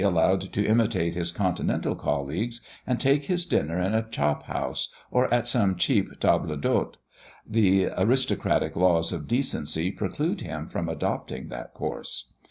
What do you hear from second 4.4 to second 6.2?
house, or at some cheap